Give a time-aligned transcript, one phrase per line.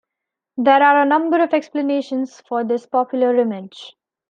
[0.57, 3.95] There are a number of explanations for this popular image.